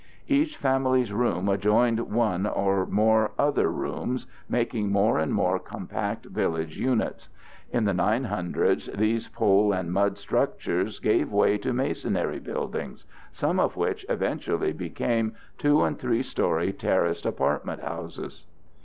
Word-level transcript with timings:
Each 0.27 0.57
family's 0.57 1.13
room 1.13 1.47
adjoined 1.47 1.99
one 2.09 2.47
or 2.47 2.87
more 2.87 3.33
other 3.37 3.69
rooms, 3.69 4.25
making 4.49 4.91
more 4.91 5.19
and 5.19 5.31
more 5.31 5.59
compact 5.59 6.25
village 6.25 6.75
units. 6.75 7.29
In 7.69 7.85
the 7.85 7.91
900's, 7.91 8.87
these 8.97 9.27
pole 9.27 9.71
and 9.71 9.93
mud 9.93 10.17
structures 10.17 10.99
gave 10.99 11.31
way 11.31 11.59
to 11.59 11.71
masonry 11.71 12.39
buildings, 12.39 13.05
some 13.31 13.59
of 13.59 13.77
which 13.77 14.03
eventually 14.09 14.73
became 14.73 15.33
two 15.59 15.83
and 15.83 15.99
three 15.99 16.23
story 16.23 16.73
terraced 16.73 17.27
apartment 17.27 17.83
houses. 17.83 18.47